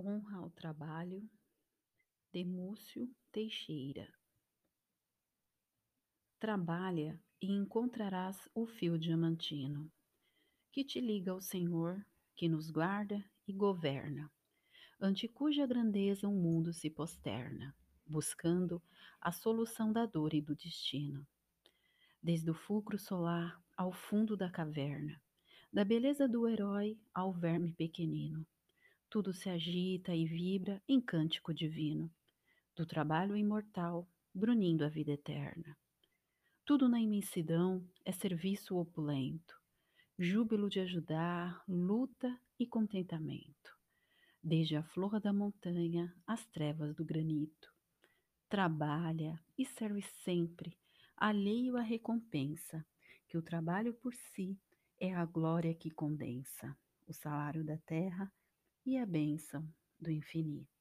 Honra 0.00 0.38
ao 0.38 0.50
trabalho, 0.50 1.28
Demúcio 2.32 3.12
Teixeira. 3.32 4.08
Trabalha 6.38 7.20
e 7.42 7.50
encontrarás 7.50 8.48
o 8.54 8.64
fio 8.64 8.96
diamantino, 8.96 9.90
que 10.70 10.84
te 10.84 11.00
liga 11.00 11.32
ao 11.32 11.40
Senhor, 11.40 12.06
que 12.36 12.48
nos 12.48 12.70
guarda 12.70 13.28
e 13.44 13.52
governa, 13.52 14.30
ante 15.00 15.26
cuja 15.26 15.66
grandeza 15.66 16.28
o 16.28 16.32
mundo 16.32 16.72
se 16.72 16.88
posterna, 16.88 17.74
buscando 18.06 18.80
a 19.20 19.32
solução 19.32 19.92
da 19.92 20.06
dor 20.06 20.32
e 20.32 20.40
do 20.40 20.54
destino. 20.54 21.26
Desde 22.22 22.48
o 22.48 22.54
fulcro 22.54 23.00
solar 23.00 23.60
ao 23.76 23.92
fundo 23.92 24.36
da 24.36 24.48
caverna, 24.48 25.20
da 25.72 25.84
beleza 25.84 26.28
do 26.28 26.46
herói 26.46 26.96
ao 27.12 27.32
verme 27.32 27.72
pequenino, 27.72 28.46
tudo 29.10 29.32
se 29.32 29.48
agita 29.48 30.14
e 30.14 30.26
vibra 30.26 30.82
em 30.86 31.00
cântico 31.00 31.54
divino, 31.54 32.10
do 32.76 32.84
trabalho 32.84 33.36
imortal, 33.36 34.06
brunindo 34.34 34.84
a 34.84 34.88
vida 34.88 35.12
eterna. 35.12 35.76
Tudo 36.64 36.88
na 36.88 37.00
imensidão 37.00 37.82
é 38.04 38.12
serviço 38.12 38.76
opulento, 38.76 39.58
júbilo 40.18 40.68
de 40.68 40.80
ajudar, 40.80 41.62
luta 41.66 42.38
e 42.58 42.66
contentamento. 42.66 43.76
Desde 44.42 44.76
a 44.76 44.82
flor 44.82 45.18
da 45.18 45.32
montanha 45.32 46.14
às 46.26 46.46
trevas 46.46 46.94
do 46.94 47.04
granito. 47.04 47.72
Trabalha 48.48 49.42
e 49.56 49.64
serve 49.64 50.02
sempre, 50.22 50.76
alheio 51.16 51.76
à 51.76 51.80
recompensa, 51.80 52.86
que 53.26 53.36
o 53.36 53.42
trabalho 53.42 53.94
por 53.94 54.14
si 54.14 54.58
é 55.00 55.14
a 55.14 55.24
glória 55.24 55.74
que 55.74 55.90
condensa, 55.90 56.76
o 57.06 57.12
salário 57.12 57.64
da 57.64 57.78
terra 57.78 58.30
e 58.88 58.96
a 58.96 59.04
bênção 59.04 59.68
do 60.00 60.10
infinito. 60.10 60.77